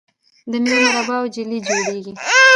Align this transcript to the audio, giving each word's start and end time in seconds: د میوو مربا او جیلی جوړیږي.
د 0.51 0.53
میوو 0.63 0.87
مربا 0.95 1.15
او 1.21 1.27
جیلی 1.33 1.59
جوړیږي. 1.67 2.13